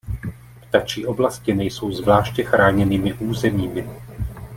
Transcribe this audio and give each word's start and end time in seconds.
Ptačí 0.69 1.05
oblasti 1.05 1.53
nejsou 1.53 1.91
zvláště 1.91 2.43
chráněnými 2.43 3.13
územími. 3.13 3.87